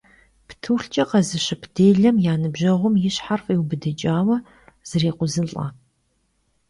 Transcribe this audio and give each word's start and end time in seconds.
Ptulhç'e 0.49 1.03
khezışıp 1.09 1.61
dêlem 1.75 2.17
ya 2.25 2.33
nıbjeğum 2.41 2.95
yi 3.03 3.11
şher 3.15 3.39
f'iubıdıç'aue 3.45 4.37
zrêkhuzılh'e. 4.89 5.67